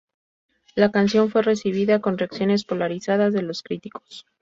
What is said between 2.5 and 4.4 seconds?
polarizadas de los críticos.